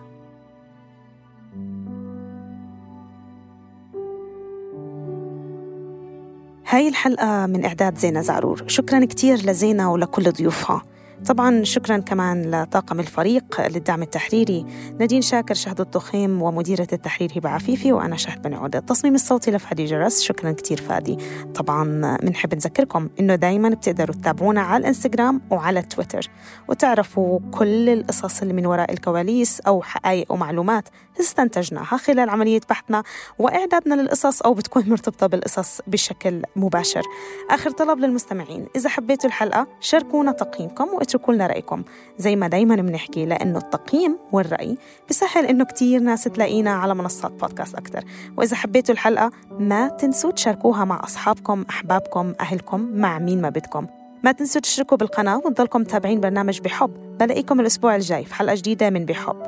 هاي 6.69 6.89
الحلقة 6.89 7.47
من 7.47 7.65
إعداد 7.65 7.99
زينة 7.99 8.21
زعرور. 8.21 8.65
شكرا 8.67 9.05
كتير 9.05 9.37
لزينة 9.37 9.93
ولكل 9.93 10.33
ضيوفها. 10.33 10.83
طبعا 11.27 11.65
شكرا 11.65 11.99
كمان 11.99 12.51
لطاقم 12.51 13.01
الفريق 13.01 13.61
للدعم 13.61 14.03
التحريري 14.03 14.67
نادين 14.99 15.23
شاكر 15.23 15.55
شهد 15.55 15.81
الضخيم 15.81 16.43
ومديرة 16.43 16.87
التحرير 16.93 17.33
هبة 17.37 17.49
عفيفي 17.51 17.93
وأنا 17.93 18.17
شهد 18.17 18.43
بن 18.43 18.55
عودة. 18.55 18.79
التصميم 18.79 19.15
الصوتي 19.15 19.51
لفادي 19.51 19.85
جرس 19.85 20.23
شكرا 20.23 20.53
كتير 20.53 20.81
فادي. 20.81 21.19
طبعا 21.55 22.17
بنحب 22.17 22.55
نذكركم 22.55 23.09
إنه 23.21 23.35
دايما 23.35 23.69
بتقدروا 23.69 24.15
تتابعونا 24.15 24.61
على 24.61 24.81
الإنستغرام 24.81 25.41
وعلى 25.51 25.83
تويتر 25.83 26.29
وتعرفوا 26.69 27.41
كل 27.51 27.89
القصص 27.89 28.43
اللي 28.43 28.55
من 28.55 28.67
وراء 28.67 28.93
الكواليس 28.93 29.61
أو 29.61 29.83
حقائق 29.83 30.33
ومعلومات 30.33 30.89
استنتجناها 31.21 31.97
خلال 31.97 32.31
عملية 32.31 32.61
بحثنا 32.71 33.03
وإعدادنا 33.39 33.95
للقصص 33.95 34.43
أو 34.43 34.55
بتكون 34.55 34.91
مرتبطة 34.91 35.27
بالقصص 35.27 35.81
بشكل 35.87 36.43
مباشر. 36.57 37.03
آخر 37.51 37.71
طلب 37.71 37.99
للمستمعين 37.99 38.67
إذا 38.77 38.89
حبيتوا 38.89 39.29
الحلقة 39.29 39.67
شاركونا 39.81 40.33
تقييمكم 40.33 40.89
واتركوا 41.15 41.35
لنا 41.35 41.47
رأيكم. 41.47 41.83
زي 42.19 42.37
ما 42.37 42.49
دايما 42.49 42.77
بنحكي 42.77 43.27
لأنه 43.27 43.59
التقييم 43.59 44.19
والرأي 44.33 44.77
بسهل 45.11 45.47
إنه 45.47 45.65
كتير 45.65 46.01
ناس 46.01 46.25
تلاقينا 46.25 46.71
على 46.71 46.95
منصات 46.95 47.33
بودكاست 47.33 47.75
أكتر. 47.75 48.05
وإذا 48.37 48.57
حبيتوا 48.57 48.95
الحلقة 48.95 49.31
ما 49.59 49.89
تنسوا 49.89 50.31
تشاركوها 50.31 50.85
مع 50.85 51.05
أصحابكم 51.05 51.65
أحبابكم 51.71 52.35
أهلكم 52.41 52.81
مع 52.81 53.19
مين 53.19 53.41
ما 53.41 53.49
بدكم. 53.49 53.87
ما 54.25 54.33
تنسوا 54.33 54.61
تشتركوا 54.61 54.97
بالقناة 54.99 55.37
وتضلكم 55.37 55.81
متابعين 55.81 56.21
برنامج 56.21 56.61
بحب. 56.61 56.91
بلاقيكم 57.21 57.61
الأسبوع 57.61 57.97
الجاي 57.97 58.25
في 58.25 58.35
حلقة 58.35 58.55
جديدة 58.55 58.91
من 58.91 59.05
بحب. 59.05 59.43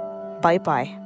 باي 0.44 0.58
باي 0.58 1.03